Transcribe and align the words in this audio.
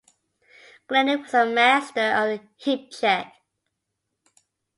Glennie 0.87 1.17
was 1.17 1.31
a 1.35 1.45
master 1.45 1.99
of 2.01 2.29
the 2.39 2.47
hip-check. 2.57 3.35